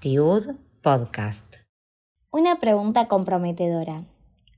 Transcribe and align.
Tiud 0.00 0.56
Podcast. 0.82 1.44
Una 2.32 2.58
pregunta 2.58 3.06
comprometedora. 3.06 4.04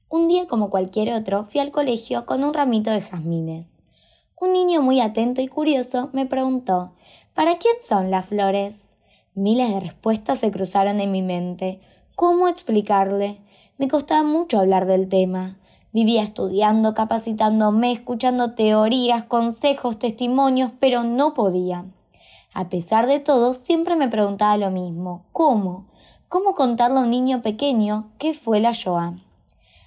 Un 0.08 0.28
día 0.28 0.46
como 0.46 0.70
cualquier 0.70 1.12
otro 1.12 1.44
fui 1.44 1.60
al 1.60 1.70
colegio 1.70 2.24
con 2.24 2.44
un 2.44 2.54
ramito 2.54 2.90
de 2.90 3.02
jazmines. 3.02 3.78
Un 4.40 4.54
niño 4.54 4.80
muy 4.80 5.00
atento 5.00 5.42
y 5.42 5.48
curioso 5.48 6.08
me 6.14 6.24
preguntó 6.24 6.94
¿Para 7.34 7.58
quién 7.58 7.74
son 7.86 8.10
las 8.10 8.24
flores? 8.24 8.94
Miles 9.34 9.68
de 9.68 9.80
respuestas 9.80 10.38
se 10.38 10.50
cruzaron 10.50 11.00
en 11.00 11.12
mi 11.12 11.20
mente. 11.20 11.80
¿Cómo 12.14 12.48
explicarle? 12.48 13.40
Me 13.76 13.88
costaba 13.88 14.22
mucho 14.22 14.58
hablar 14.58 14.86
del 14.86 15.08
tema. 15.08 15.58
Vivía 16.00 16.22
estudiando, 16.22 16.94
capacitándome, 16.94 17.90
escuchando 17.90 18.54
teorías, 18.54 19.24
consejos, 19.24 19.98
testimonios, 19.98 20.70
pero 20.78 21.02
no 21.02 21.34
podía. 21.34 21.86
A 22.54 22.68
pesar 22.68 23.08
de 23.08 23.18
todo, 23.18 23.52
siempre 23.52 23.96
me 23.96 24.06
preguntaba 24.06 24.56
lo 24.58 24.70
mismo. 24.70 25.24
¿Cómo? 25.32 25.86
¿Cómo 26.28 26.54
contarle 26.54 26.98
a 26.98 27.02
un 27.02 27.10
niño 27.10 27.42
pequeño 27.42 28.10
qué 28.16 28.32
fue 28.32 28.60
la 28.60 28.70
Shoah? 28.70 29.14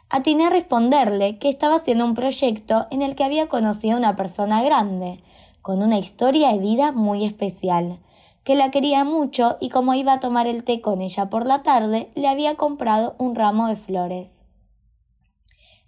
Atiné 0.10 0.48
a 0.48 0.50
responderle 0.50 1.38
que 1.38 1.48
estaba 1.48 1.76
haciendo 1.76 2.04
un 2.04 2.14
proyecto 2.14 2.88
en 2.92 3.04
el 3.04 3.16
que 3.16 3.24
había 3.24 3.48
conocido 3.48 3.96
a 3.96 4.00
una 4.00 4.18
persona 4.18 4.62
grande, 4.64 5.24
con 5.62 5.82
una 5.82 5.98
historia 5.98 6.52
de 6.52 6.60
vida 6.60 6.92
muy 6.92 7.24
especial, 7.24 8.00
que 8.44 8.56
la 8.56 8.70
quería 8.70 9.06
mucho 9.06 9.56
y 9.62 9.70
como 9.70 9.94
iba 9.94 10.12
a 10.12 10.20
tomar 10.20 10.46
el 10.46 10.66
té 10.66 10.82
con 10.82 11.02
ella 11.02 11.30
por 11.30 11.46
la 11.46 11.64
tarde, 11.64 12.12
le 12.16 12.28
había 12.28 12.56
comprado 12.56 13.16
un 13.18 13.34
ramo 13.34 13.68
de 13.68 13.78
flores. 13.78 14.41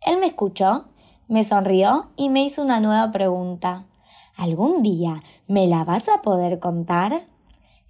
Él 0.06 0.20
me 0.20 0.28
escuchó, 0.28 0.86
me 1.30 1.46
sonrió 1.46 2.08
y 2.18 2.30
me 2.30 2.44
hizo 2.44 2.62
una 2.62 2.82
nueva 2.82 3.12
pregunta. 3.12 3.86
¿Algún 4.36 4.84
día 4.84 5.24
me 5.48 5.66
la 5.68 5.86
vas 5.86 6.10
a 6.10 6.22
poder 6.22 6.60
contar? 6.60 7.22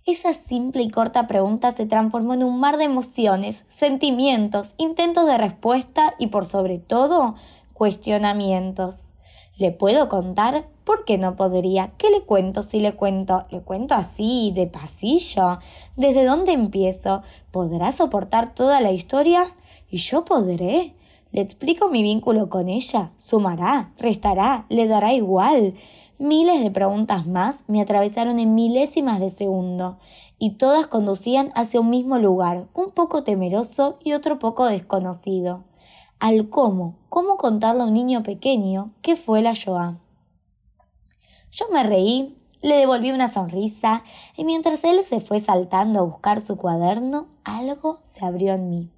Esa 0.06 0.34
simple 0.34 0.84
y 0.84 0.90
corta 0.90 1.26
pregunta 1.26 1.72
se 1.72 1.86
transformó 1.86 2.36
en 2.36 2.44
un 2.44 2.60
mar 2.60 2.78
de 2.78 2.84
emociones, 2.84 3.64
sentimientos, 3.68 4.76
intentos 4.78 5.26
de 5.26 5.38
respuesta 5.38 6.14
y 6.20 6.28
por 6.28 6.46
sobre 6.46 6.78
todo 6.78 7.36
cuestionamientos. 7.74 9.14
¿Le 9.58 9.72
puedo 9.72 10.10
contar? 10.10 10.68
¿Por 10.84 11.06
qué 11.06 11.18
no 11.18 11.36
podría? 11.36 11.94
¿Qué 11.98 12.12
le 12.12 12.22
cuento 12.22 12.62
si 12.62 12.80
le 12.80 12.96
cuento? 12.96 13.46
¿Le 13.50 13.62
cuento 13.62 13.96
así, 13.96 14.52
de 14.54 14.68
pasillo? 14.68 15.60
¿Desde 15.96 16.26
dónde 16.26 16.52
empiezo? 16.52 17.24
¿Podrá 17.50 17.92
soportar 17.92 18.54
toda 18.54 18.82
la 18.82 18.92
historia? 18.92 19.46
¿Y 19.90 19.98
yo 19.98 20.26
podré? 20.26 20.96
¿Le 21.34 21.42
explico 21.42 21.90
mi 21.90 22.04
vínculo 22.04 22.48
con 22.48 22.70
ella? 22.70 23.12
¿Sumará? 23.18 23.92
¿Restará? 23.98 24.68
¿Le 24.70 24.88
dará 24.88 25.14
igual? 25.14 25.74
Miles 26.20 26.62
de 26.62 26.70
preguntas 26.70 27.26
más 27.26 27.64
me 27.66 27.82
atravesaron 27.82 28.38
en 28.38 28.54
milésimas 28.54 29.20
de 29.20 29.32
segundo, 29.32 29.98
y 30.38 30.58
todas 30.58 30.86
conducían 30.86 31.52
hacia 31.56 31.82
un 31.82 31.90
mismo 31.90 32.20
lugar, 32.20 32.68
un 32.76 32.92
poco 32.92 33.24
temeroso 33.24 33.98
y 34.04 34.14
otro 34.14 34.38
poco 34.38 34.68
desconocido. 34.68 35.64
Al 36.20 36.50
cómo, 36.50 37.00
cómo 37.10 37.38
contarle 37.38 37.82
a 37.82 37.86
un 37.86 37.94
niño 37.94 38.22
pequeño 38.22 38.94
qué 39.02 39.16
fue 39.16 39.42
la 39.42 39.54
Shoah. 39.54 39.98
Yo 41.50 41.66
me 41.74 41.82
reí, 41.82 42.38
le 42.62 42.76
devolví 42.76 43.10
una 43.10 43.28
sonrisa, 43.28 44.04
y 44.38 44.46
mientras 44.46 44.84
él 44.84 45.04
se 45.04 45.20
fue 45.20 45.40
saltando 45.40 46.00
a 46.00 46.04
buscar 46.04 46.42
su 46.42 46.58
cuaderno, 46.58 47.26
algo 47.44 47.98
se 48.04 48.24
abrió 48.24 48.54
en 48.54 48.70
mí. 48.70 48.93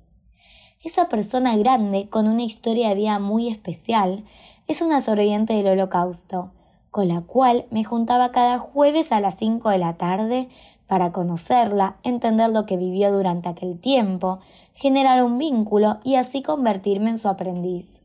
Esa 0.85 1.09
persona 1.09 1.57
grande, 1.57 2.09
con 2.09 2.27
una 2.27 2.43
historia 2.43 2.89
de 2.89 2.95
vida 2.95 3.17
muy 3.17 3.47
especial, 3.47 4.23
es 4.67 4.83
una 4.83 5.01
sobreviviente 5.01 5.53
del 5.53 5.65
holocausto, 5.65 6.51
con 6.91 7.07
la 7.07 7.21
cual 7.21 7.65
me 7.71 7.83
juntaba 7.83 8.31
cada 8.31 8.59
jueves 8.59 9.11
a 9.11 9.19
las 9.19 9.33
cinco 9.33 9.71
de 9.71 9.79
la 9.79 9.97
tarde 9.97 10.47
para 10.85 11.11
conocerla, 11.11 11.97
entender 12.03 12.51
lo 12.51 12.67
que 12.67 12.77
vivió 12.77 13.11
durante 13.11 13.49
aquel 13.49 13.79
tiempo, 13.79 14.41
generar 14.75 15.23
un 15.23 15.39
vínculo 15.39 15.97
y 16.03 16.17
así 16.17 16.43
convertirme 16.43 17.09
en 17.09 17.17
su 17.17 17.29
aprendiz, 17.29 18.03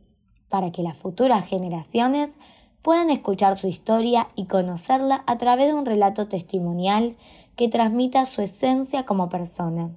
para 0.48 0.72
que 0.72 0.82
las 0.82 0.96
futuras 0.96 1.44
generaciones 1.44 2.38
puedan 2.80 3.10
escuchar 3.10 3.58
su 3.58 3.66
historia 3.66 4.28
y 4.36 4.46
conocerla 4.46 5.22
a 5.26 5.36
través 5.36 5.66
de 5.66 5.74
un 5.74 5.84
relato 5.84 6.28
testimonial 6.28 7.18
que 7.56 7.68
transmita 7.68 8.24
su 8.24 8.40
esencia 8.40 9.04
como 9.04 9.28
persona. 9.28 9.90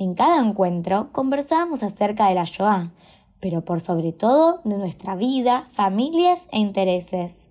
En 0.00 0.14
cada 0.14 0.40
encuentro 0.40 1.10
conversábamos 1.12 1.82
acerca 1.82 2.28
de 2.28 2.34
la 2.34 2.44
Shoah, 2.44 2.90
pero 3.38 3.66
por 3.66 3.80
sobre 3.80 4.12
todo 4.12 4.62
de 4.64 4.78
nuestra 4.78 5.14
vida, 5.14 5.68
familias 5.74 6.48
e 6.52 6.58
intereses. 6.58 7.48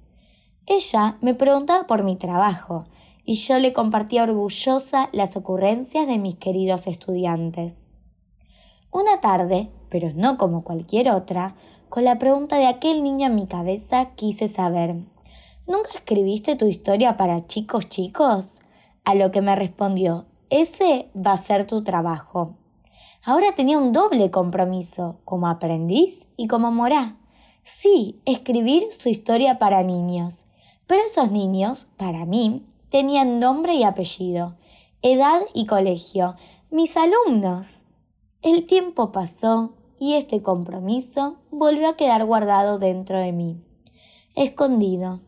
Ella 0.66 1.20
me 1.22 1.36
preguntaba 1.36 1.86
por 1.86 2.02
mi 2.02 2.16
trabajo 2.16 2.86
y 3.24 3.36
yo 3.36 3.60
le 3.60 3.72
compartía 3.72 4.24
orgullosa 4.24 5.10
las 5.12 5.38
ocurrencias 5.38 6.08
de 6.08 6.18
mis 6.18 6.38
queridos 6.38 6.88
estudiantes. 6.88 7.86
Una 8.92 9.22
tarde, 9.22 9.70
pero 9.90 10.10
no 10.16 10.40
como 10.40 10.64
cualquier 10.64 11.12
otra, 11.12 11.54
con 11.88 12.04
la 12.04 12.18
pregunta 12.18 12.58
de 12.58 12.66
aquel 12.66 13.04
niño 13.04 13.28
en 13.28 13.36
mi 13.36 13.46
cabeza 13.46 14.10
quise 14.16 14.48
saber 14.48 14.96
¿Nunca 15.68 15.92
escribiste 15.94 16.56
tu 16.56 16.66
historia 16.66 17.16
para 17.16 17.46
chicos 17.46 17.90
chicos? 17.90 18.58
A 19.06 19.14
lo 19.14 19.31
que 19.31 19.42
me 19.42 19.56
respondió 19.56 20.26
ese 20.50 21.10
va 21.16 21.34
a 21.34 21.38
ser 21.38 21.68
tu 21.68 21.84
trabajo. 21.84 22.56
Ahora 23.24 23.54
tenía 23.54 23.78
un 23.78 23.92
doble 23.92 24.32
compromiso, 24.32 25.20
como 25.26 25.48
aprendiz 25.48 26.28
y 26.38 26.48
como 26.48 26.72
morá. 26.72 27.18
Sí, 27.64 28.22
escribir 28.26 28.92
su 28.92 29.10
historia 29.10 29.60
para 29.60 29.84
niños. 29.84 30.46
Pero 30.88 31.02
esos 31.06 31.32
niños, 31.32 31.88
para 31.98 32.26
mí, 32.26 32.66
tenían 32.90 33.40
nombre 33.40 33.76
y 33.76 33.84
apellido, 33.84 34.58
edad 35.02 35.42
y 35.54 35.66
colegio, 35.68 36.36
mis 36.72 36.98
alumnos. 36.98 37.84
El 38.42 38.66
tiempo 38.66 39.12
pasó 39.12 39.76
y 40.00 40.14
este 40.16 40.42
compromiso 40.42 41.38
volvió 41.52 41.90
a 41.90 41.98
quedar 41.98 42.26
guardado 42.26 42.80
dentro 42.80 43.20
de 43.20 43.34
mí, 43.34 43.62
escondido, 44.34 45.22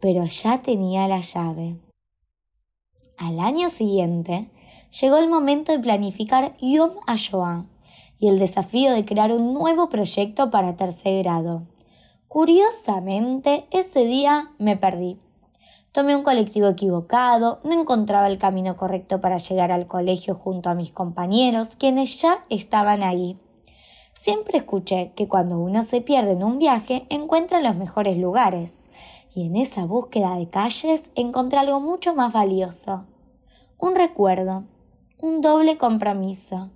pero 0.00 0.24
ya 0.26 0.62
tenía 0.62 1.08
la 1.08 1.20
llave. 1.20 1.78
Al 3.16 3.40
año 3.40 3.70
siguiente, 3.70 4.50
llegó 4.90 5.18
el 5.18 5.28
momento 5.28 5.72
de 5.72 5.78
planificar 5.78 6.56
Yom 6.60 6.92
HaShoah 7.06 7.66
y 8.18 8.28
el 8.28 8.38
desafío 8.38 8.92
de 8.92 9.04
crear 9.04 9.32
un 9.32 9.54
nuevo 9.54 9.88
proyecto 9.88 10.50
para 10.50 10.76
tercer 10.76 11.22
grado. 11.22 11.62
Curiosamente, 12.28 13.66
ese 13.70 14.04
día 14.04 14.52
me 14.58 14.76
perdí. 14.76 15.18
Tomé 15.92 16.14
un 16.14 16.22
colectivo 16.22 16.68
equivocado, 16.68 17.60
no 17.64 17.72
encontraba 17.72 18.26
el 18.26 18.36
camino 18.36 18.76
correcto 18.76 19.20
para 19.20 19.38
llegar 19.38 19.72
al 19.72 19.86
colegio 19.86 20.34
junto 20.34 20.68
a 20.68 20.74
mis 20.74 20.92
compañeros, 20.92 21.76
quienes 21.78 22.20
ya 22.20 22.44
estaban 22.50 23.02
ahí. 23.02 23.38
Siempre 24.12 24.58
escuché 24.58 25.12
que 25.14 25.28
cuando 25.28 25.58
uno 25.58 25.82
se 25.84 26.00
pierde 26.00 26.32
en 26.32 26.42
un 26.42 26.58
viaje 26.58 27.06
encuentra 27.08 27.60
los 27.60 27.76
mejores 27.76 28.18
lugares, 28.18 28.86
y 29.34 29.46
en 29.46 29.56
esa 29.56 29.84
búsqueda 29.84 30.36
de 30.36 30.48
calles 30.48 31.10
encontré 31.14 31.58
algo 31.58 31.80
mucho 31.80 32.14
más 32.14 32.32
valioso. 32.32 33.04
Un 33.78 33.94
recuerdo, 33.94 34.64
un 35.18 35.40
doble 35.40 35.76
compromiso, 35.76 36.70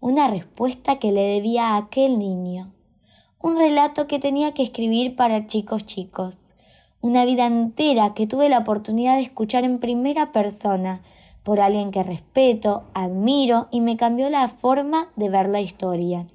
una 0.00 0.28
respuesta 0.28 0.98
que 0.98 1.12
le 1.12 1.22
debía 1.22 1.70
a 1.70 1.76
aquel 1.76 2.18
niño 2.18 2.72
un 3.42 3.56
relato 3.56 4.06
que 4.06 4.20
tenía 4.20 4.52
que 4.52 4.62
escribir 4.62 5.16
para 5.16 5.48
chicos 5.48 5.84
chicos, 5.84 6.54
una 7.00 7.24
vida 7.24 7.46
entera 7.46 8.14
que 8.14 8.28
tuve 8.28 8.48
la 8.48 8.58
oportunidad 8.58 9.16
de 9.16 9.22
escuchar 9.22 9.64
en 9.64 9.80
primera 9.80 10.30
persona 10.30 11.02
por 11.42 11.58
alguien 11.58 11.90
que 11.90 12.04
respeto, 12.04 12.84
admiro 12.94 13.66
y 13.72 13.80
me 13.80 13.96
cambió 13.96 14.30
la 14.30 14.48
forma 14.48 15.08
de 15.16 15.28
ver 15.28 15.48
la 15.48 15.60
historia. 15.60 16.28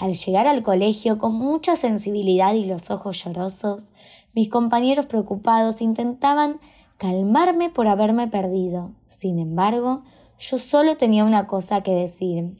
Al 0.00 0.14
llegar 0.14 0.48
al 0.48 0.64
colegio 0.64 1.18
con 1.18 1.34
mucha 1.34 1.76
sensibilidad 1.76 2.54
y 2.54 2.64
los 2.64 2.90
ojos 2.90 3.22
llorosos, 3.22 3.92
mis 4.34 4.48
compañeros 4.48 5.06
preocupados 5.06 5.80
intentaban 5.80 6.58
calmarme 6.98 7.70
por 7.70 7.86
haberme 7.86 8.26
perdido. 8.26 8.90
Sin 9.06 9.38
embargo, 9.38 10.02
yo 10.40 10.58
solo 10.58 10.96
tenía 10.96 11.24
una 11.24 11.46
cosa 11.46 11.82
que 11.82 11.92
decir. 11.92 12.56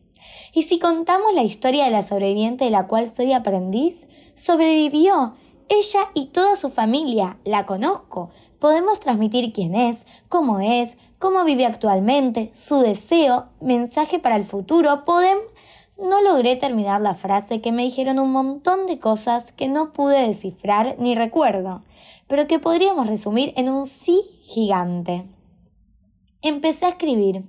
Y 0.52 0.62
si 0.62 0.78
contamos 0.78 1.32
la 1.34 1.42
historia 1.42 1.84
de 1.84 1.90
la 1.90 2.02
sobreviviente 2.02 2.64
de 2.64 2.70
la 2.70 2.86
cual 2.86 3.08
soy 3.08 3.32
aprendiz, 3.32 4.06
sobrevivió. 4.34 5.34
Ella 5.68 6.10
y 6.14 6.26
toda 6.26 6.56
su 6.56 6.68
familia, 6.68 7.38
la 7.44 7.64
conozco. 7.64 8.30
Podemos 8.58 9.00
transmitir 9.00 9.52
quién 9.52 9.74
es, 9.74 10.04
cómo 10.28 10.60
es, 10.60 10.96
cómo 11.18 11.44
vive 11.44 11.64
actualmente, 11.64 12.50
su 12.52 12.80
deseo, 12.80 13.46
mensaje 13.60 14.18
para 14.18 14.36
el 14.36 14.44
futuro. 14.44 15.04
Podemos... 15.04 15.44
No 15.96 16.22
logré 16.22 16.56
terminar 16.56 17.02
la 17.02 17.14
frase 17.14 17.60
que 17.60 17.72
me 17.72 17.82
dijeron 17.82 18.18
un 18.18 18.32
montón 18.32 18.86
de 18.86 18.98
cosas 18.98 19.52
que 19.52 19.68
no 19.68 19.92
pude 19.92 20.26
descifrar 20.26 20.96
ni 20.98 21.14
recuerdo, 21.14 21.82
pero 22.26 22.46
que 22.46 22.58
podríamos 22.58 23.06
resumir 23.06 23.52
en 23.56 23.68
un 23.68 23.86
sí 23.86 24.18
gigante. 24.44 25.26
Empecé 26.40 26.86
a 26.86 26.90
escribir 26.90 27.44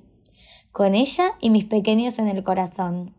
con 0.71 0.95
ella 0.95 1.31
y 1.39 1.49
mis 1.49 1.65
pequeños 1.65 2.19
en 2.19 2.27
el 2.27 2.43
corazón, 2.43 3.13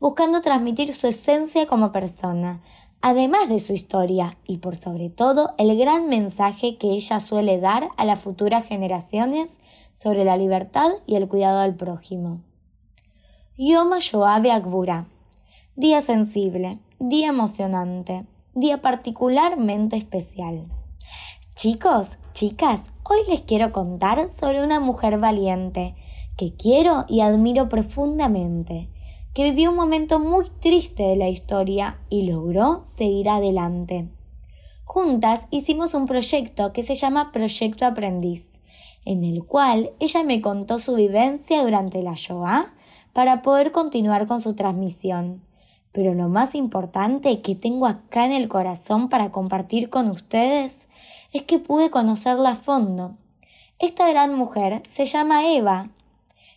buscando 0.00 0.40
transmitir 0.40 0.92
su 0.92 1.06
esencia 1.06 1.66
como 1.66 1.92
persona, 1.92 2.62
además 3.00 3.48
de 3.48 3.60
su 3.60 3.72
historia 3.72 4.38
y 4.46 4.58
por 4.58 4.76
sobre 4.76 5.10
todo 5.10 5.54
el 5.58 5.76
gran 5.78 6.08
mensaje 6.08 6.76
que 6.76 6.90
ella 6.90 7.20
suele 7.20 7.60
dar 7.60 7.88
a 7.96 8.04
las 8.04 8.20
futuras 8.20 8.66
generaciones 8.66 9.60
sobre 9.94 10.24
la 10.24 10.36
libertad 10.36 10.90
y 11.06 11.14
el 11.14 11.28
cuidado 11.28 11.60
del 11.60 11.74
prójimo. 11.74 12.40
Yoma 13.56 14.00
Yoabe 14.00 14.50
Akbura. 14.52 15.06
Día 15.76 16.00
sensible, 16.00 16.78
día 16.98 17.28
emocionante, 17.28 18.26
día 18.54 18.80
particularmente 18.80 19.96
especial. 19.96 20.66
Chicos, 21.54 22.18
chicas, 22.32 22.92
hoy 23.02 23.18
les 23.28 23.42
quiero 23.42 23.72
contar 23.72 24.28
sobre 24.28 24.62
una 24.62 24.80
mujer 24.80 25.18
valiente 25.18 25.94
que 26.36 26.54
quiero 26.54 27.06
y 27.08 27.20
admiro 27.20 27.68
profundamente, 27.68 28.90
que 29.32 29.44
vivió 29.44 29.70
un 29.70 29.76
momento 29.76 30.18
muy 30.18 30.46
triste 30.60 31.02
de 31.02 31.16
la 31.16 31.28
historia 31.28 31.98
y 32.10 32.30
logró 32.30 32.84
seguir 32.84 33.28
adelante. 33.28 34.08
Juntas 34.84 35.46
hicimos 35.50 35.94
un 35.94 36.06
proyecto 36.06 36.72
que 36.72 36.82
se 36.82 36.94
llama 36.94 37.32
Proyecto 37.32 37.86
Aprendiz, 37.86 38.60
en 39.04 39.24
el 39.24 39.44
cual 39.44 39.90
ella 39.98 40.22
me 40.24 40.40
contó 40.40 40.78
su 40.78 40.94
vivencia 40.94 41.62
durante 41.62 42.02
la 42.02 42.14
Shoah 42.14 42.74
para 43.12 43.42
poder 43.42 43.72
continuar 43.72 44.26
con 44.26 44.40
su 44.40 44.54
transmisión. 44.54 45.42
Pero 45.92 46.12
lo 46.12 46.28
más 46.28 46.54
importante 46.54 47.40
que 47.40 47.54
tengo 47.54 47.86
acá 47.86 48.26
en 48.26 48.32
el 48.32 48.48
corazón 48.48 49.08
para 49.08 49.32
compartir 49.32 49.88
con 49.88 50.10
ustedes 50.10 50.88
es 51.32 51.42
que 51.42 51.58
pude 51.58 51.90
conocerla 51.90 52.50
a 52.50 52.56
fondo. 52.56 53.16
Esta 53.78 54.08
gran 54.08 54.34
mujer 54.34 54.82
se 54.86 55.06
llama 55.06 55.50
Eva 55.50 55.90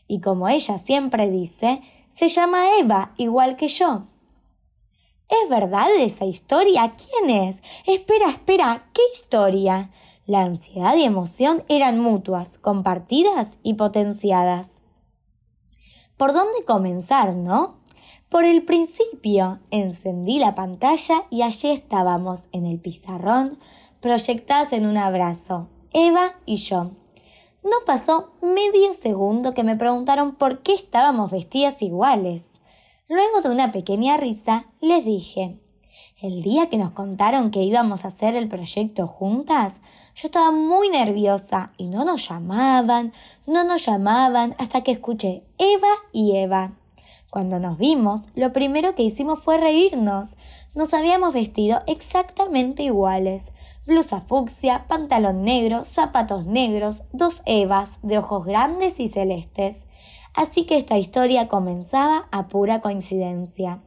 y 0.09 0.19
como 0.19 0.49
ella 0.49 0.77
siempre 0.77 1.29
dice, 1.29 1.81
se 2.09 2.27
llama 2.27 2.77
Eva 2.79 3.13
igual 3.15 3.55
que 3.55 3.69
yo. 3.69 4.07
¿Es 5.29 5.49
verdad 5.49 5.87
esa 5.97 6.25
historia? 6.25 6.95
¿Quién 6.97 7.29
es? 7.29 7.61
Espera, 7.85 8.29
espera, 8.29 8.89
¿qué 8.91 9.01
historia? 9.13 9.91
La 10.25 10.41
ansiedad 10.41 10.95
y 10.95 11.03
emoción 11.03 11.63
eran 11.69 11.99
mutuas, 11.99 12.57
compartidas 12.57 13.59
y 13.61 13.75
potenciadas. 13.75 14.81
¿Por 16.17 16.33
dónde 16.33 16.65
comenzar, 16.65 17.35
no? 17.35 17.77
Por 18.29 18.43
el 18.43 18.65
principio 18.65 19.59
encendí 19.69 20.39
la 20.39 20.55
pantalla 20.55 21.25
y 21.29 21.43
allí 21.43 21.69
estábamos 21.69 22.49
en 22.51 22.65
el 22.65 22.79
pizarrón, 22.79 23.59
proyectadas 24.01 24.73
en 24.73 24.87
un 24.87 24.97
abrazo, 24.97 25.69
Eva 25.93 26.33
y 26.45 26.55
yo. 26.55 26.98
No 27.69 27.85
pasó 27.85 28.31
medio 28.41 28.93
segundo 28.93 29.53
que 29.53 29.63
me 29.63 29.75
preguntaron 29.75 30.33
por 30.33 30.63
qué 30.63 30.73
estábamos 30.73 31.29
vestidas 31.29 31.83
iguales. 31.83 32.57
Luego 33.07 33.41
de 33.41 33.49
una 33.49 33.71
pequeña 33.71 34.17
risa, 34.17 34.65
les 34.81 35.05
dije, 35.05 35.59
el 36.19 36.41
día 36.41 36.67
que 36.69 36.77
nos 36.77 36.91
contaron 36.91 37.51
que 37.51 37.61
íbamos 37.61 38.05
a 38.05 38.07
hacer 38.07 38.35
el 38.35 38.47
proyecto 38.47 39.05
juntas, 39.05 39.81
yo 40.15 40.29
estaba 40.29 40.49
muy 40.49 40.89
nerviosa 40.89 41.71
y 41.77 41.89
no 41.89 42.05
nos 42.05 42.27
llamaban, 42.27 43.13
no 43.45 43.63
nos 43.63 43.85
llamaban 43.85 44.55
hasta 44.57 44.81
que 44.81 44.91
escuché 44.91 45.43
Eva 45.59 45.93
y 46.11 46.37
Eva. 46.37 46.73
Cuando 47.29 47.59
nos 47.59 47.77
vimos, 47.77 48.29
lo 48.33 48.51
primero 48.51 48.95
que 48.95 49.03
hicimos 49.03 49.43
fue 49.43 49.59
reírnos. 49.59 50.37
Nos 50.73 50.95
habíamos 50.95 51.33
vestido 51.33 51.81
exactamente 51.85 52.81
iguales. 52.81 53.51
Blusa 53.89 54.21
fucsia, 54.21 54.85
pantalón 54.87 55.41
negro, 55.41 55.83
zapatos 55.83 56.45
negros, 56.45 57.01
dos 57.11 57.41
Evas 57.47 57.97
de 58.03 58.19
ojos 58.19 58.45
grandes 58.45 58.99
y 58.99 59.07
celestes. 59.07 59.87
Así 60.35 60.67
que 60.67 60.77
esta 60.77 60.99
historia 60.99 61.47
comenzaba 61.47 62.27
a 62.31 62.49
pura 62.49 62.81
coincidencia. 62.81 63.81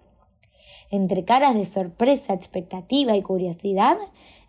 Entre 0.90 1.25
caras 1.25 1.54
de 1.54 1.64
sorpresa, 1.64 2.32
expectativa 2.32 3.14
y 3.14 3.22
curiosidad, 3.22 3.96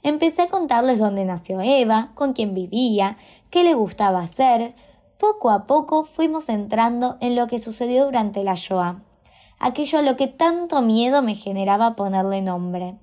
empecé 0.01 0.41
a 0.41 0.47
contarles 0.47 0.97
dónde 0.97 1.23
nació 1.23 1.61
Eva, 1.61 2.13
con 2.15 2.33
quién 2.33 2.55
vivía, 2.55 3.17
qué 3.51 3.63
le 3.63 3.75
gustaba 3.75 4.21
hacer, 4.21 4.73
poco 5.19 5.51
a 5.51 5.67
poco 5.67 6.03
fuimos 6.03 6.49
entrando 6.49 7.17
en 7.21 7.35
lo 7.35 7.45
que 7.45 7.59
sucedió 7.59 8.05
durante 8.05 8.43
la 8.43 8.55
Shoah, 8.55 9.03
aquello 9.59 9.99
a 9.99 10.01
lo 10.01 10.17
que 10.17 10.25
tanto 10.25 10.81
miedo 10.81 11.21
me 11.21 11.35
generaba 11.35 11.95
ponerle 11.95 12.41
nombre, 12.41 12.97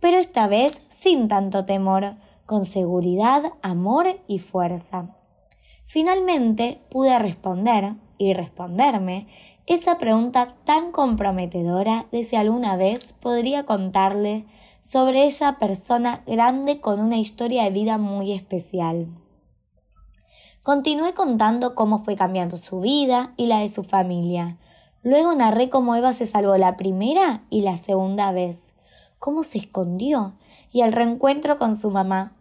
pero 0.00 0.16
esta 0.16 0.46
vez 0.46 0.82
sin 0.88 1.28
tanto 1.28 1.64
temor, 1.64 2.16
con 2.46 2.64
seguridad, 2.64 3.52
amor 3.62 4.06
y 4.26 4.38
fuerza. 4.38 5.16
Finalmente 5.86 6.80
pude 6.90 7.18
responder 7.18 7.94
y 8.18 8.32
responderme 8.34 9.28
esa 9.66 9.98
pregunta 9.98 10.56
tan 10.64 10.90
comprometedora 10.90 12.06
de 12.10 12.24
si 12.24 12.36
alguna 12.36 12.76
vez 12.76 13.12
podría 13.12 13.64
contarle 13.66 14.46
sobre 14.82 15.26
esa 15.26 15.58
persona 15.58 16.22
grande 16.26 16.80
con 16.80 17.00
una 17.00 17.18
historia 17.18 17.64
de 17.64 17.70
vida 17.70 17.98
muy 17.98 18.32
especial. 18.32 19.08
Continué 20.62 21.14
contando 21.14 21.74
cómo 21.74 22.04
fue 22.04 22.16
cambiando 22.16 22.56
su 22.56 22.80
vida 22.80 23.32
y 23.36 23.46
la 23.46 23.60
de 23.60 23.68
su 23.68 23.84
familia. 23.84 24.58
Luego 25.02 25.34
narré 25.34 25.70
cómo 25.70 25.94
Eva 25.94 26.12
se 26.12 26.26
salvó 26.26 26.56
la 26.56 26.76
primera 26.76 27.44
y 27.48 27.62
la 27.62 27.76
segunda 27.76 28.32
vez, 28.32 28.74
cómo 29.20 29.44
se 29.44 29.58
escondió 29.58 30.34
y 30.72 30.80
el 30.80 30.92
reencuentro 30.92 31.58
con 31.58 31.76
su 31.76 31.92
mamá. 31.92 32.32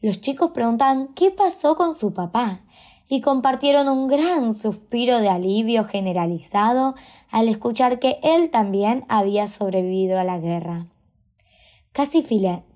Los 0.00 0.20
chicos 0.20 0.50
preguntaban 0.50 1.08
qué 1.14 1.30
pasó 1.30 1.76
con 1.76 1.94
su 1.94 2.12
papá 2.12 2.62
y 3.06 3.20
compartieron 3.20 3.88
un 3.88 4.08
gran 4.08 4.54
suspiro 4.54 5.18
de 5.18 5.28
alivio 5.28 5.84
generalizado 5.84 6.94
al 7.30 7.48
escuchar 7.48 8.00
que 8.00 8.18
él 8.22 8.50
también 8.50 9.04
había 9.08 9.46
sobrevivido 9.46 10.18
a 10.18 10.24
la 10.24 10.38
guerra. 10.38 10.86
Casi 11.92 12.22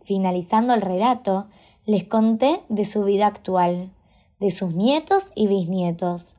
finalizando 0.04 0.74
el 0.74 0.82
relato, 0.82 1.48
les 1.86 2.04
conté 2.04 2.60
de 2.68 2.84
su 2.84 3.04
vida 3.04 3.26
actual, 3.26 3.90
de 4.38 4.50
sus 4.50 4.74
nietos 4.74 5.32
y 5.34 5.46
bisnietos. 5.46 6.36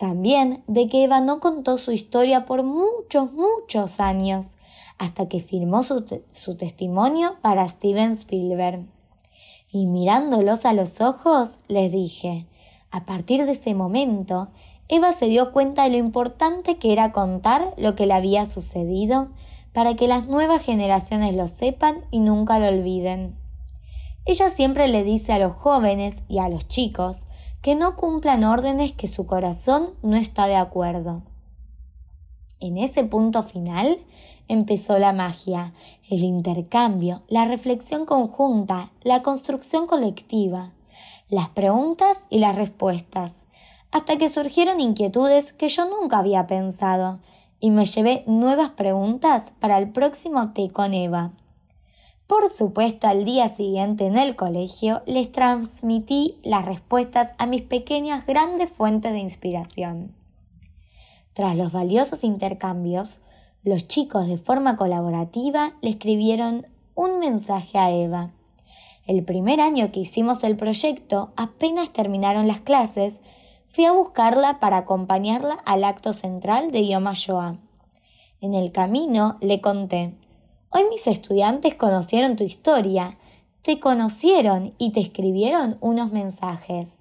También 0.00 0.64
de 0.66 0.88
que 0.88 1.04
Eva 1.04 1.20
no 1.20 1.40
contó 1.40 1.76
su 1.76 1.92
historia 1.92 2.46
por 2.46 2.62
muchos, 2.62 3.34
muchos 3.34 4.00
años, 4.00 4.56
hasta 4.96 5.28
que 5.28 5.42
firmó 5.42 5.82
su, 5.82 6.22
su 6.32 6.56
testimonio 6.56 7.36
para 7.42 7.68
Steven 7.68 8.12
Spielberg. 8.12 8.86
Y 9.70 9.84
mirándolos 9.84 10.64
a 10.64 10.72
los 10.72 11.02
ojos, 11.02 11.58
les 11.68 11.92
dije, 11.92 12.46
a 12.90 13.04
partir 13.04 13.44
de 13.44 13.52
ese 13.52 13.74
momento, 13.74 14.48
Eva 14.88 15.12
se 15.12 15.26
dio 15.26 15.52
cuenta 15.52 15.82
de 15.82 15.90
lo 15.90 15.96
importante 15.98 16.78
que 16.78 16.94
era 16.94 17.12
contar 17.12 17.74
lo 17.76 17.94
que 17.94 18.06
le 18.06 18.14
había 18.14 18.46
sucedido 18.46 19.28
para 19.74 19.96
que 19.96 20.08
las 20.08 20.28
nuevas 20.28 20.62
generaciones 20.62 21.36
lo 21.36 21.46
sepan 21.46 22.06
y 22.10 22.20
nunca 22.20 22.58
lo 22.58 22.68
olviden. 22.68 23.36
Ella 24.24 24.48
siempre 24.48 24.88
le 24.88 25.04
dice 25.04 25.34
a 25.34 25.38
los 25.38 25.54
jóvenes 25.54 26.22
y 26.26 26.38
a 26.38 26.48
los 26.48 26.66
chicos 26.68 27.26
que 27.62 27.74
no 27.74 27.96
cumplan 27.96 28.44
órdenes 28.44 28.92
que 28.92 29.06
su 29.06 29.26
corazón 29.26 29.90
no 30.02 30.16
está 30.16 30.46
de 30.46 30.56
acuerdo. 30.56 31.22
En 32.58 32.78
ese 32.78 33.04
punto 33.04 33.42
final 33.42 33.98
empezó 34.48 34.98
la 34.98 35.12
magia, 35.12 35.72
el 36.08 36.24
intercambio, 36.24 37.22
la 37.28 37.44
reflexión 37.44 38.04
conjunta, 38.04 38.90
la 39.02 39.22
construcción 39.22 39.86
colectiva, 39.86 40.72
las 41.28 41.48
preguntas 41.50 42.26
y 42.28 42.38
las 42.38 42.56
respuestas, 42.56 43.46
hasta 43.92 44.16
que 44.18 44.28
surgieron 44.28 44.80
inquietudes 44.80 45.52
que 45.52 45.68
yo 45.68 45.88
nunca 45.88 46.18
había 46.18 46.46
pensado, 46.46 47.20
y 47.60 47.70
me 47.70 47.84
llevé 47.84 48.24
nuevas 48.26 48.70
preguntas 48.70 49.52
para 49.60 49.78
el 49.78 49.90
próximo 49.90 50.52
té 50.52 50.70
con 50.70 50.94
Eva. 50.94 51.32
Por 52.30 52.48
supuesto, 52.48 53.08
al 53.08 53.24
día 53.24 53.48
siguiente 53.48 54.06
en 54.06 54.16
el 54.16 54.36
colegio 54.36 55.02
les 55.04 55.32
transmití 55.32 56.38
las 56.44 56.64
respuestas 56.64 57.34
a 57.38 57.46
mis 57.46 57.62
pequeñas 57.62 58.24
grandes 58.24 58.70
fuentes 58.70 59.10
de 59.10 59.18
inspiración. 59.18 60.14
Tras 61.32 61.56
los 61.56 61.72
valiosos 61.72 62.22
intercambios, 62.22 63.18
los 63.64 63.88
chicos 63.88 64.28
de 64.28 64.38
forma 64.38 64.76
colaborativa 64.76 65.72
le 65.80 65.90
escribieron 65.90 66.68
un 66.94 67.18
mensaje 67.18 67.78
a 67.78 67.90
Eva. 67.90 68.30
El 69.08 69.24
primer 69.24 69.60
año 69.60 69.90
que 69.90 69.98
hicimos 69.98 70.44
el 70.44 70.56
proyecto, 70.56 71.32
apenas 71.34 71.90
terminaron 71.90 72.46
las 72.46 72.60
clases, 72.60 73.20
fui 73.70 73.86
a 73.86 73.92
buscarla 73.92 74.60
para 74.60 74.76
acompañarla 74.76 75.54
al 75.64 75.82
acto 75.82 76.12
central 76.12 76.70
de 76.70 76.86
Yom 76.86 77.08
HaShoah. 77.08 77.56
En 78.40 78.54
el 78.54 78.70
camino 78.70 79.36
le 79.40 79.60
conté 79.60 80.14
Hoy 80.72 80.84
mis 80.88 81.08
estudiantes 81.08 81.74
conocieron 81.74 82.36
tu 82.36 82.44
historia, 82.44 83.18
te 83.62 83.80
conocieron 83.80 84.72
y 84.78 84.92
te 84.92 85.00
escribieron 85.00 85.78
unos 85.80 86.12
mensajes. 86.12 87.00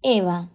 Eva, 0.00 0.48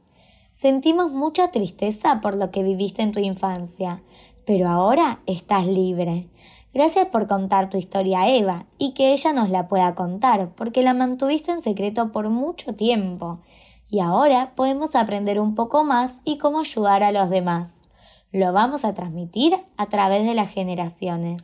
sentimos 0.53 1.11
mucha 1.11 1.51
tristeza 1.51 2.21
por 2.21 2.37
lo 2.37 2.49
que 2.49 2.63
viviste 2.63 3.01
en 3.01 3.11
tu 3.11 3.19
infancia, 3.19 4.01
pero 4.45 4.69
ahora 4.69 5.19
estás 5.25 5.67
libre. 5.67 6.29
Gracias 6.73 7.07
por 7.07 7.27
contar 7.27 7.69
tu 7.69 7.75
historia 7.75 8.21
a 8.21 8.29
Eva 8.29 8.65
y 8.77 8.93
que 8.93 9.11
ella 9.11 9.33
nos 9.33 9.49
la 9.49 9.67
pueda 9.67 9.95
contar, 9.95 10.55
porque 10.55 10.81
la 10.81 10.93
mantuviste 10.93 11.51
en 11.51 11.61
secreto 11.61 12.13
por 12.13 12.29
mucho 12.29 12.73
tiempo. 12.73 13.41
Y 13.89 13.99
ahora 13.99 14.53
podemos 14.55 14.95
aprender 14.95 15.41
un 15.41 15.55
poco 15.55 15.83
más 15.83 16.21
y 16.23 16.37
cómo 16.37 16.61
ayudar 16.61 17.03
a 17.03 17.11
los 17.11 17.29
demás 17.29 17.88
lo 18.31 18.53
vamos 18.53 18.85
a 18.85 18.93
transmitir 18.93 19.53
a 19.77 19.87
través 19.87 20.25
de 20.25 20.33
las 20.33 20.51
generaciones. 20.51 21.41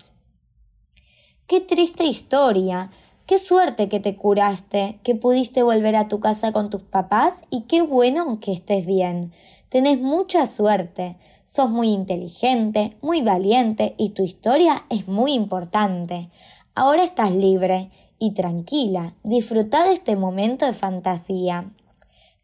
Qué 1.48 1.62
triste 1.62 2.06
historia. 2.06 2.92
Qué 3.26 3.40
suerte 3.40 3.90
que 3.90 4.00
te 4.00 4.16
curaste, 4.16 5.00
que 5.02 5.16
pudiste 5.16 5.64
volver 5.64 5.96
a 5.96 6.08
tu 6.08 6.20
casa 6.20 6.52
con 6.52 6.70
tus 6.70 6.84
papás 6.84 7.42
y 7.50 7.62
qué 7.62 7.82
bueno 7.82 8.40
que 8.40 8.54
estés 8.54 8.86
bien. 8.86 9.34
Tenés 9.70 10.00
mucha 10.00 10.46
suerte. 10.46 11.18
Sos 11.44 11.72
muy 11.72 11.90
inteligente, 11.90 12.98
muy 13.02 13.24
valiente 13.24 13.96
y 13.98 14.10
tu 14.10 14.24
historia 14.24 14.86
es 14.90 15.08
muy 15.08 15.34
importante. 15.34 16.30
Ahora 16.76 17.04
estás 17.04 17.34
libre 17.34 17.90
y 18.20 18.36
tranquila. 18.36 19.16
Disfruta 19.24 19.84
de 19.86 19.94
este 19.94 20.16
momento 20.16 20.68
de 20.68 20.74
fantasía. 20.74 21.72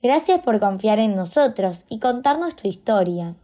Gracias 0.01 0.39
por 0.39 0.59
confiar 0.59 0.97
en 0.97 1.15
nosotros 1.15 1.85
y 1.89 1.99
contarnos 1.99 2.55
tu 2.55 2.67
historia. 2.67 3.35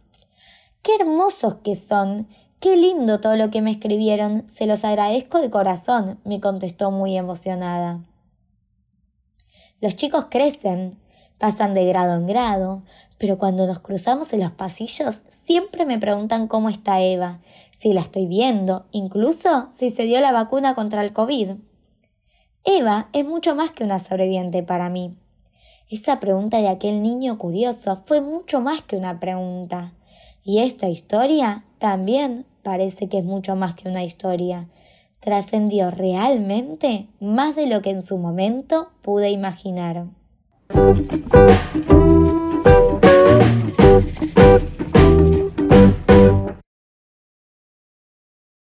Qué 0.82 0.94
hermosos 0.94 1.56
que 1.64 1.74
son. 1.74 2.28
Qué 2.60 2.76
lindo 2.76 3.20
todo 3.20 3.36
lo 3.36 3.50
que 3.50 3.62
me 3.62 3.70
escribieron. 3.70 4.48
Se 4.48 4.66
los 4.66 4.84
agradezco 4.84 5.40
de 5.40 5.50
corazón, 5.50 6.20
me 6.24 6.40
contestó 6.40 6.90
muy 6.90 7.16
emocionada. 7.16 8.00
Los 9.80 9.94
chicos 9.94 10.26
crecen, 10.28 10.98
pasan 11.38 11.72
de 11.72 11.84
grado 11.84 12.16
en 12.16 12.26
grado, 12.26 12.82
pero 13.16 13.38
cuando 13.38 13.66
nos 13.66 13.78
cruzamos 13.78 14.32
en 14.32 14.40
los 14.40 14.52
pasillos 14.52 15.20
siempre 15.28 15.86
me 15.86 15.98
preguntan 15.98 16.48
cómo 16.48 16.68
está 16.68 17.00
Eva, 17.00 17.40
si 17.72 17.92
la 17.92 18.00
estoy 18.00 18.26
viendo, 18.26 18.86
incluso 18.90 19.68
si 19.70 19.90
se 19.90 20.04
dio 20.04 20.20
la 20.20 20.32
vacuna 20.32 20.74
contra 20.74 21.04
el 21.04 21.12
COVID. 21.12 21.56
Eva 22.64 23.08
es 23.12 23.24
mucho 23.24 23.54
más 23.54 23.70
que 23.70 23.84
una 23.84 23.98
sobreviviente 23.98 24.62
para 24.62 24.90
mí. 24.90 25.16
Esa 25.88 26.20
pregunta 26.20 26.58
de 26.58 26.68
aquel 26.68 27.02
niño 27.02 27.38
curioso 27.38 28.02
fue 28.04 28.20
mucho 28.20 28.60
más 28.60 28.82
que 28.82 28.96
una 28.96 29.20
pregunta. 29.20 29.94
Y 30.44 30.60
esta 30.60 30.88
historia 30.88 31.64
también 31.78 32.46
parece 32.62 33.08
que 33.08 33.18
es 33.18 33.24
mucho 33.24 33.56
más 33.56 33.74
que 33.74 33.88
una 33.88 34.04
historia. 34.04 34.68
Trascendió 35.20 35.90
realmente 35.90 37.08
más 37.20 37.56
de 37.56 37.66
lo 37.66 37.82
que 37.82 37.90
en 37.90 38.02
su 38.02 38.18
momento 38.18 38.90
pude 39.02 39.30
imaginar. 39.30 40.06